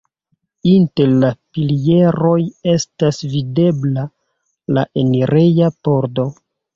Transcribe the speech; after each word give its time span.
Inter 0.69 1.09
la 1.23 1.27
pilieroj 1.57 2.37
estas 2.73 3.19
videbla 3.33 4.07
la 4.79 4.87
enireja 5.03 5.69
pordo. 5.89 6.27